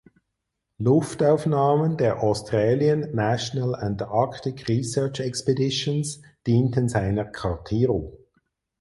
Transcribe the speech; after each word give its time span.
Luftaufnahmen 0.79 1.95
der 1.95 2.23
Australian 2.23 3.13
National 3.13 3.75
Antarctic 3.75 4.67
Research 4.67 5.19
Expeditions 5.19 6.23
dienten 6.47 6.89
seiner 6.89 7.25
Kartierung. 7.25 8.11